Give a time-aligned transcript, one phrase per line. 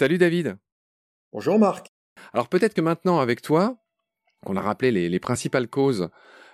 [0.00, 0.56] Salut David.
[1.30, 1.88] Bonjour Marc.
[2.32, 3.76] Alors peut-être que maintenant avec toi,
[4.46, 6.08] qu'on a rappelé les, principales causes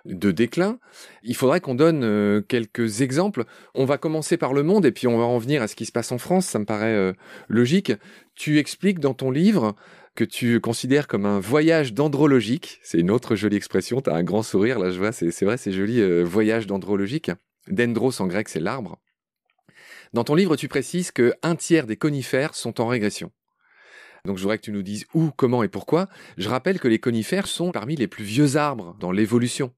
[0.05, 0.81] de déclin,
[1.23, 3.45] il faudrait qu'on donne euh, quelques exemples.
[3.77, 5.87] On va commencer par le monde et puis on va en venir à ce qui
[5.87, 7.13] se passe en France, ça me paraît euh,
[7.49, 7.93] logique.
[8.35, 9.77] Tu expliques dans ton livre
[10.17, 14.25] que tu considères comme un voyage dendrologique, c'est une autre jolie expression, tu as un
[14.25, 17.31] grand sourire là je vois, c'est vrai, c'est joli, euh, voyage dendrologique.
[17.69, 18.99] Dendros en grec c'est l'arbre.
[20.13, 23.31] Dans ton livre, tu précises que un tiers des conifères sont en régression.
[24.25, 26.09] Donc je voudrais que tu nous dises où, comment et pourquoi.
[26.37, 29.73] Je rappelle que les conifères sont parmi les plus vieux arbres dans l'évolution.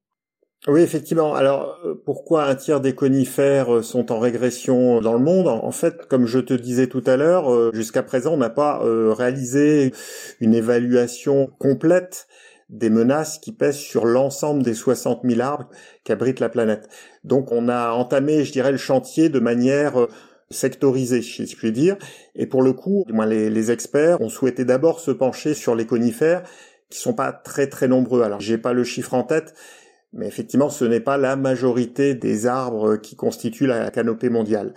[0.66, 1.36] Oui, effectivement.
[1.36, 5.46] Alors, euh, pourquoi un tiers des conifères euh, sont en régression dans le monde?
[5.46, 8.80] En fait, comme je te disais tout à l'heure, euh, jusqu'à présent, on n'a pas
[8.82, 9.92] réalisé
[10.40, 12.26] une évaluation complète
[12.68, 15.68] des menaces qui pèsent sur l'ensemble des 60 000 arbres
[16.04, 16.88] qu'abrite la planète.
[17.24, 20.08] Donc on a entamé, je dirais, le chantier de manière euh,
[20.50, 21.96] sectorisée, si je puis dire.
[22.34, 26.42] Et pour le coup, les, les experts ont souhaité d'abord se pencher sur les conifères,
[26.90, 28.22] qui sont pas très très nombreux.
[28.22, 29.54] Alors j'ai pas le chiffre en tête,
[30.12, 34.74] mais effectivement, ce n'est pas la majorité des arbres qui constituent la canopée mondiale.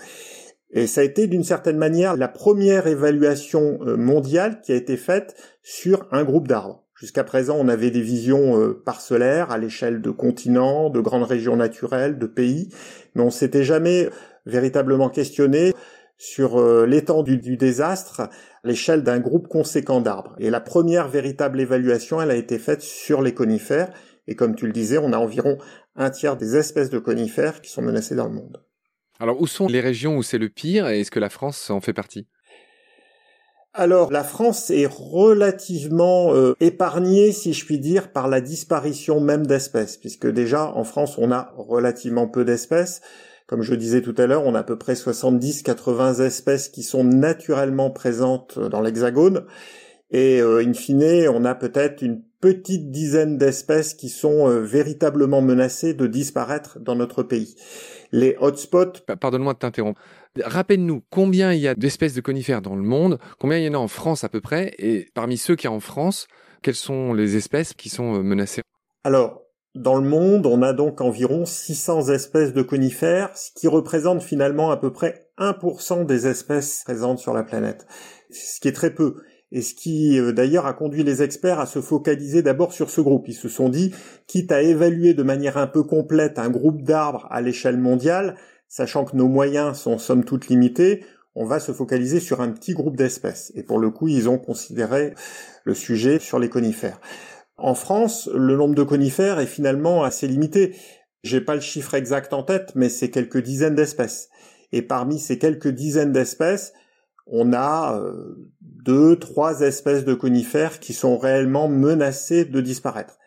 [0.74, 4.96] Et ça a été d'une certaine manière la première évaluation euh, mondiale qui a été
[4.98, 6.86] faite sur un groupe d'arbres.
[7.02, 11.56] Jusqu'à présent, on avait des visions euh, parcellaires à l'échelle de continents, de grandes régions
[11.56, 12.70] naturelles, de pays,
[13.16, 14.08] mais on s'était jamais
[14.46, 15.74] véritablement questionné
[16.20, 18.30] sur euh, l'étendue du désastre à
[18.64, 20.36] l'échelle d'un groupe conséquent d'arbres.
[20.38, 23.92] Et la première véritable évaluation, elle a été faite sur les conifères,
[24.28, 25.58] et comme tu le disais, on a environ
[25.96, 28.64] un tiers des espèces de conifères qui sont menacées dans le monde.
[29.20, 31.82] Alors où sont les régions où c'est le pire, et est-ce que la France en
[31.82, 32.28] fait partie?
[33.74, 39.46] Alors la France est relativement euh, épargnée, si je puis dire, par la disparition même
[39.48, 43.02] d'espèces, puisque déjà en France on a relativement peu d'espèces.
[43.48, 47.04] Comme je disais tout à l'heure, on a à peu près 70-80 espèces qui sont
[47.04, 49.46] naturellement présentes dans l'Hexagone,
[50.12, 55.42] et euh, in fine on a peut-être une petite dizaine d'espèces qui sont euh, véritablement
[55.42, 57.56] menacées de disparaître dans notre pays.
[58.12, 59.06] Les hotspots...
[59.20, 60.02] Pardonne-moi de t'interrompre.
[60.40, 63.74] Rappelle-nous combien il y a d'espèces de conifères dans le monde, combien il y en
[63.74, 66.28] a en France à peu près, et parmi ceux qui y a en France,
[66.62, 68.62] quelles sont les espèces qui sont euh, menacées?
[69.04, 69.42] Alors,
[69.76, 74.70] dans le monde, on a donc environ 600 espèces de conifères, ce qui représente finalement
[74.72, 77.86] à peu près 1% des espèces présentes sur la planète,
[78.30, 79.16] ce qui est très peu.
[79.54, 83.02] Et ce qui euh, d'ailleurs a conduit les experts à se focaliser d'abord sur ce
[83.02, 83.28] groupe.
[83.28, 83.94] Ils se sont dit,
[84.28, 88.38] quitte à évaluer de manière un peu complète un groupe d'arbres à l'échelle mondiale,
[88.72, 91.04] sachant que nos moyens sont somme toute limités,
[91.36, 93.52] on va se focaliser sur un petit groupe d'espèces.
[93.54, 95.14] Et pour le coup, ils ont considéré
[95.66, 97.02] le sujet sur les conifères.
[97.58, 100.74] En France, le nombre de conifères est finalement assez limité.
[101.22, 104.30] J'ai pas le chiffre exact en tête, mais c'est quelques dizaines d'espèces.
[104.72, 106.72] Et parmi ces quelques dizaines d'espèces,
[107.28, 113.18] on a euh, deux, trois espèces de conifères qui sont réellement menacées de disparaître.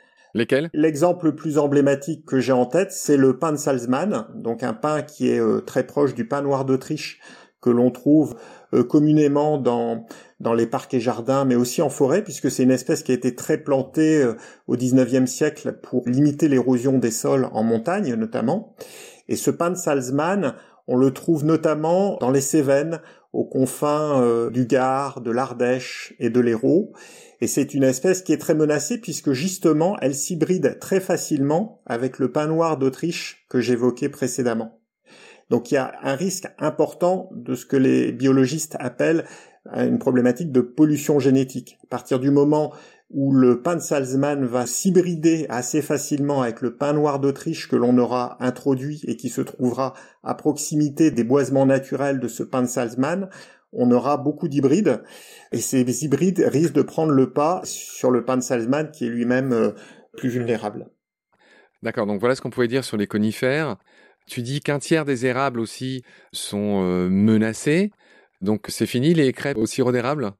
[0.75, 4.75] L'exemple le plus emblématique que j'ai en tête, c'est le pin de Salzmann, donc un
[4.75, 7.21] pin qui est euh, très proche du pin noir d'Autriche
[7.61, 8.35] que l'on trouve
[8.75, 10.07] euh, communément dans
[10.41, 13.15] dans les parcs et jardins, mais aussi en forêt, puisque c'est une espèce qui a
[13.15, 14.35] été très plantée euh,
[14.67, 18.75] au XIXe siècle pour limiter l'érosion des sols en montagne notamment.
[19.29, 20.55] Et ce pin de Salzmann,
[20.89, 23.01] on le trouve notamment dans les Cévennes,
[23.33, 26.93] aux confins du Gard, de l'Ardèche et de l'Hérault.
[27.45, 32.19] Et c'est une espèce qui est très menacée puisque justement elle s'hybride très facilement avec
[32.19, 34.81] le pin noir d'Autriche que j'évoquais précédemment.
[35.51, 39.27] Donc il y a un risque important de ce que les biologistes appellent
[39.77, 41.77] une problématique de pollution génétique.
[41.85, 42.73] À partir du moment
[43.11, 47.77] où le pin de Salzmann va s'hybrider assez facilement avec le pin noir d'Autriche que
[47.77, 52.63] l'on aura introduit et qui se trouvera à proximité des boisements naturels de ce pin
[52.63, 53.29] de Salzmann,
[53.75, 55.03] on aura beaucoup d'hybrides
[55.53, 59.53] et ces hybrides risquent de prendre le pas sur le pan Salzman qui est lui-même
[59.53, 59.71] euh,
[60.17, 60.89] plus vulnérable.
[61.83, 63.77] D'accord, donc voilà ce qu'on pouvait dire sur les conifères.
[64.27, 66.03] Tu dis qu'un tiers des érables aussi
[66.33, 67.91] sont euh, menacés.
[68.41, 70.33] Donc c'est fini les crêpes au sirop d'érable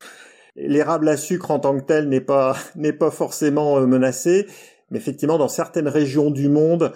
[0.57, 4.47] L'érable à sucre en tant que tel n'est pas n'est pas forcément euh, menacé,
[4.91, 6.93] mais effectivement dans certaines régions du monde,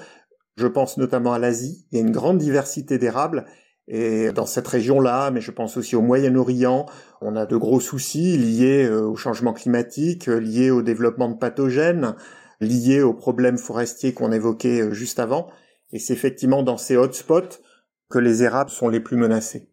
[0.57, 3.47] je pense notamment à l'Asie, il y a une grande diversité d'érables
[3.91, 6.85] et dans cette région-là, mais je pense aussi au Moyen-Orient,
[7.23, 11.39] on a de gros soucis liés euh, au changement climatique, euh, liés au développement de
[11.39, 12.15] pathogènes,
[12.61, 15.49] liés aux problèmes forestiers qu'on évoquait euh, juste avant.
[15.93, 17.63] Et c'est effectivement dans ces hotspots
[18.11, 19.71] que les érables sont les plus menacés.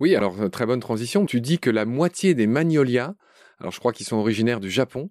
[0.00, 1.24] Oui, alors très bonne transition.
[1.24, 3.14] Tu dis que la moitié des magnolias,
[3.60, 5.10] alors je crois qu'ils sont originaires du Japon,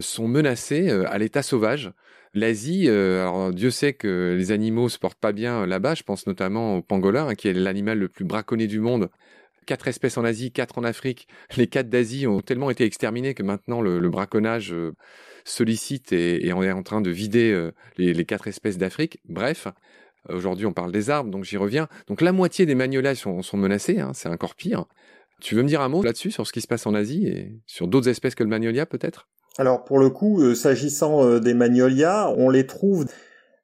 [0.00, 1.92] sont menacés à l'état sauvage.
[2.34, 5.94] L'Asie, alors Dieu sait que les animaux se portent pas bien là-bas.
[5.94, 9.10] Je pense notamment au pangolin, hein, qui est l'animal le plus braconné du monde.
[9.66, 11.26] Quatre espèces en Asie, quatre en Afrique.
[11.56, 14.74] Les quatre d'Asie ont tellement été exterminés que maintenant le, braconnage
[15.44, 19.18] sollicite et, on est en train de vider les, quatre espèces d'Afrique.
[19.28, 19.68] Bref,
[20.28, 21.88] aujourd'hui on parle des arbres, donc j'y reviens.
[22.06, 24.86] Donc la moitié des magnolias sont, sont menacés, hein, c'est encore pire.
[25.40, 27.52] Tu veux me dire un mot là-dessus sur ce qui se passe en Asie et
[27.66, 29.28] sur d'autres espèces que le magnolia peut-être?
[29.58, 33.06] Alors pour le coup, euh, s'agissant euh, des magnolias, on les trouve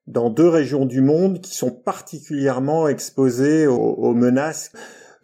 [0.08, 4.70] dans deux régions du monde qui sont particulièrement exposées aux menaces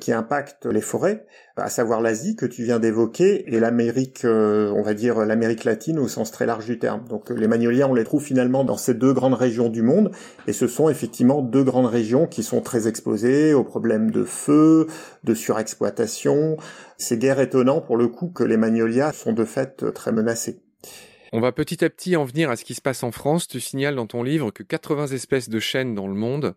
[0.00, 1.24] qui impactent les forêts,
[1.56, 5.98] à savoir l'Asie que tu viens d'évoquer et l'Amérique, euh, on va dire l'Amérique latine
[6.00, 7.06] au sens très large du terme.
[7.08, 10.10] Donc les magnolias, on les trouve finalement dans ces deux grandes régions du monde
[10.48, 14.88] et ce sont effectivement deux grandes régions qui sont très exposées aux problèmes de feu,
[15.22, 16.56] de surexploitation.
[16.98, 20.60] C'est guère étonnant pour le coup que les magnolias sont de fait très menacés.
[21.32, 23.46] On va petit à petit en venir à ce qui se passe en France.
[23.46, 26.54] Tu signales dans ton livre que 80 espèces de chênes dans le monde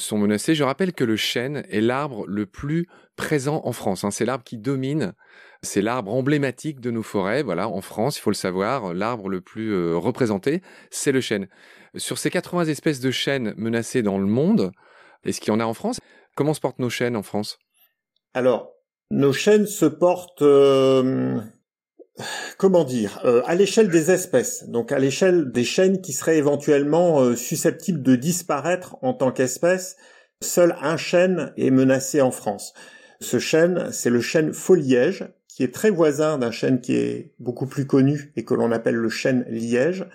[0.00, 0.54] sont menacées.
[0.54, 4.04] Je rappelle que le chêne est l'arbre le plus présent en France.
[4.04, 4.10] Hein.
[4.10, 5.12] C'est l'arbre qui domine.
[5.62, 7.42] C'est l'arbre emblématique de nos forêts.
[7.42, 11.48] Voilà, en France, il faut le savoir, l'arbre le plus euh, représenté, c'est le chêne.
[11.96, 14.72] Sur ces 80 espèces de chênes menacées dans le monde,
[15.24, 16.00] est-ce qu'il y en a en France?
[16.34, 17.58] Comment se portent nos chênes en France?
[18.32, 18.72] Alors,
[19.10, 20.42] nos chênes se portent...
[20.42, 21.40] Euh,
[22.58, 27.20] comment dire, euh, à l'échelle des espèces, donc à l'échelle des chênes qui seraient éventuellement
[27.20, 29.96] euh, susceptibles de disparaître en tant qu'espèce,
[30.42, 32.74] seul un chêne est menacé en France.
[33.20, 37.66] Ce chêne, c'est le chêne foliège, qui est très voisin d'un chêne qui est beaucoup
[37.66, 40.06] plus connu et que l'on appelle le chêne liège.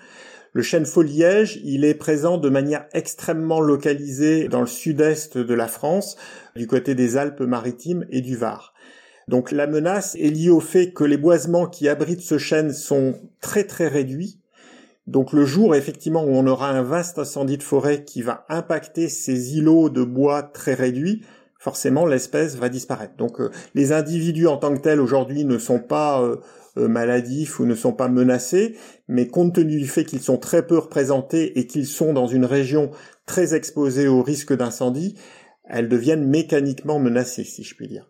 [0.52, 5.68] Le chêne foliège, il est présent de manière extrêmement localisée dans le sud-est de la
[5.68, 6.16] France,
[6.56, 8.72] du côté des Alpes-Maritimes et du Var.
[9.28, 13.14] Donc la menace est liée au fait que les boisements qui abritent ce chêne sont
[13.40, 14.40] très très réduits.
[15.08, 19.08] Donc le jour effectivement où on aura un vaste incendie de forêt qui va impacter
[19.08, 21.22] ces îlots de bois très réduits,
[21.58, 23.16] forcément l'espèce va disparaître.
[23.16, 26.36] Donc euh, les individus en tant que tels aujourd'hui ne sont pas euh,
[26.76, 28.76] euh, maladifs ou ne sont pas menacés,
[29.08, 32.44] mais compte tenu du fait qu'ils sont très peu représentés et qu'ils sont dans une
[32.44, 32.90] région
[33.26, 35.16] très exposée au risque d'incendie,
[35.68, 38.08] elles deviennent mécaniquement menacées, si je puis dire.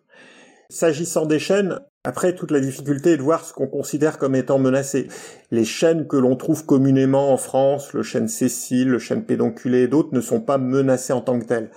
[0.69, 4.59] S'agissant des chênes, après toute la difficulté est de voir ce qu'on considère comme étant
[4.59, 5.07] menacé.
[5.49, 9.87] Les chênes que l'on trouve communément en France, le chêne Cécile, le chêne pédonculé et
[9.87, 11.69] d'autres ne sont pas menacés en tant que tels.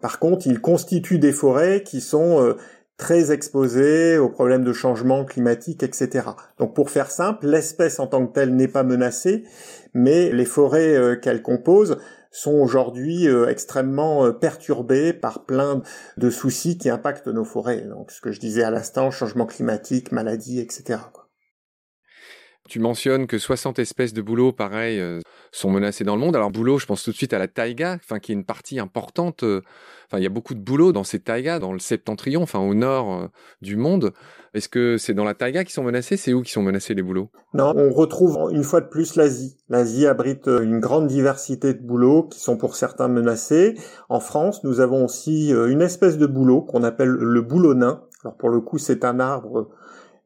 [0.00, 2.54] Par contre, ils constituent des forêts qui sont euh,
[2.96, 6.28] très exposées aux problèmes de changement climatique, etc.
[6.58, 9.44] Donc pour faire simple, l'espèce en tant que telle n'est pas menacée,
[9.92, 11.98] mais les forêts euh, qu'elle compose
[12.30, 15.82] sont aujourd'hui euh, extrêmement euh, perturbés par plein
[16.16, 17.82] de soucis qui impactent nos forêts.
[17.82, 20.98] Donc ce que je disais à l'instant, changement climatique, maladies, etc.
[22.68, 25.20] Tu mentionnes que 60 espèces de bouleaux, pareil, euh,
[25.52, 26.36] sont menacées dans le monde.
[26.36, 28.78] Alors bouleau, je pense tout de suite à la taïga, enfin qui est une partie
[28.78, 29.42] importante.
[29.42, 29.62] Euh,
[30.06, 32.74] enfin, il y a beaucoup de bouleaux dans ces taïgas, dans le septentrion, enfin au
[32.74, 33.26] nord euh,
[33.62, 34.12] du monde.
[34.52, 36.18] Est-ce que c'est dans la taïga qui sont menacés?
[36.18, 37.30] C'est où qui sont menacés les bouleaux?
[37.54, 39.56] Non, on retrouve une fois de plus l'Asie.
[39.70, 43.76] L'Asie abrite une grande diversité de bouleaux qui sont pour certains menacés.
[44.10, 48.02] En France, nous avons aussi une espèce de bouleau qu'on appelle le bouleau nain.
[48.24, 49.70] Alors pour le coup, c'est un arbre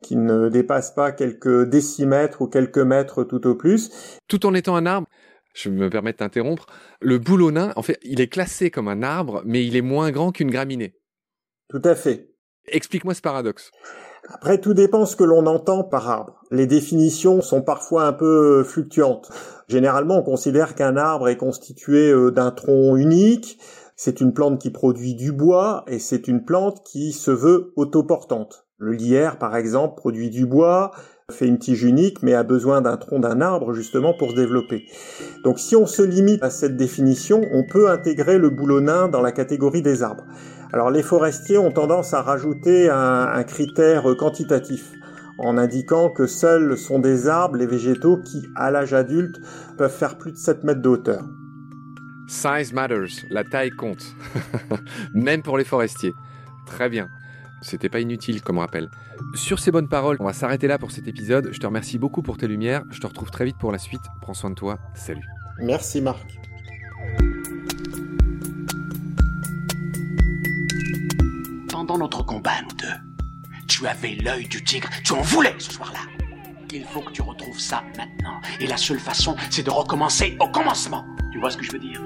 [0.03, 3.91] qui ne dépasse pas quelques décimètres ou quelques mètres tout au plus.
[4.29, 5.09] Tout en étant un arbre,
[5.55, 6.67] je me permets de t'interrompre,
[7.01, 10.33] le boulonnat, en fait, il est classé comme un arbre, mais il est moins grand
[10.33, 10.95] qu'une graminée.
[11.69, 12.31] Tout à fait.
[12.67, 13.71] Explique-moi ce paradoxe.
[14.29, 16.43] Après, tout dépend ce que l'on entend par arbre.
[16.51, 19.31] Les définitions sont parfois un peu fluctuantes.
[19.69, 23.59] Généralement, on considère qu'un arbre est constitué euh, d'un tronc unique,
[23.97, 28.67] c'est une plante qui produit du bois et c'est une plante qui se veut autoportante.
[28.83, 30.91] Le lierre, par exemple, produit du bois,
[31.31, 34.87] fait une tige unique, mais a besoin d'un tronc d'un arbre justement pour se développer.
[35.45, 39.31] Donc si on se limite à cette définition, on peut intégrer le boulonnin dans la
[39.31, 40.25] catégorie des arbres.
[40.73, 44.91] Alors les forestiers ont tendance à rajouter un, un critère quantitatif
[45.39, 49.41] en indiquant que seuls sont des arbres les végétaux qui, à l'âge adulte,
[49.79, 51.23] peuvent faire plus de 7 mètres de hauteur.
[52.27, 54.05] Size matters, la taille compte,
[55.15, 56.15] même pour les forestiers.
[56.67, 57.07] Très bien.
[57.63, 58.91] C'était pas inutile comme rappel.
[59.35, 61.49] Sur ces bonnes paroles, on va s'arrêter là pour cet épisode.
[61.53, 62.83] Je te remercie beaucoup pour tes lumières.
[62.91, 64.03] Je te retrouve très vite pour la suite.
[64.21, 64.79] Prends soin de toi.
[64.95, 65.25] Salut.
[65.61, 66.27] Merci Marc.
[71.71, 74.89] Pendant notre combat, nous deux, tu avais l'œil du tigre.
[75.05, 76.01] Tu en voulais ce soir-là.
[76.75, 78.41] Il faut que tu retrouves ça maintenant.
[78.61, 81.05] Et la seule façon, c'est de recommencer au commencement.
[81.33, 82.01] Tu vois ce que je veux dire?